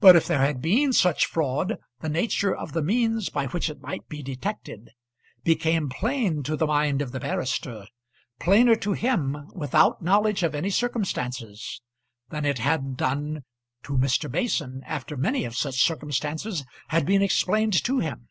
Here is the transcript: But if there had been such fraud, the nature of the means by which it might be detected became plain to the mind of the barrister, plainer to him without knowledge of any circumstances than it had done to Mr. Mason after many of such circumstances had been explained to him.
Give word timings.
But 0.00 0.16
if 0.16 0.26
there 0.26 0.40
had 0.40 0.60
been 0.60 0.92
such 0.92 1.24
fraud, 1.24 1.78
the 2.00 2.10
nature 2.10 2.54
of 2.54 2.72
the 2.74 2.82
means 2.82 3.30
by 3.30 3.46
which 3.46 3.70
it 3.70 3.80
might 3.80 4.06
be 4.06 4.22
detected 4.22 4.90
became 5.44 5.88
plain 5.88 6.42
to 6.42 6.56
the 6.56 6.66
mind 6.66 7.00
of 7.00 7.10
the 7.10 7.20
barrister, 7.20 7.86
plainer 8.38 8.76
to 8.76 8.92
him 8.92 9.48
without 9.54 10.02
knowledge 10.02 10.42
of 10.42 10.54
any 10.54 10.68
circumstances 10.68 11.80
than 12.28 12.44
it 12.44 12.58
had 12.58 12.98
done 12.98 13.44
to 13.84 13.96
Mr. 13.96 14.30
Mason 14.30 14.82
after 14.84 15.16
many 15.16 15.46
of 15.46 15.56
such 15.56 15.80
circumstances 15.80 16.62
had 16.88 17.06
been 17.06 17.22
explained 17.22 17.82
to 17.82 18.00
him. 18.00 18.28